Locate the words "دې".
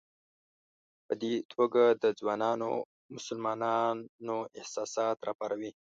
1.21-1.33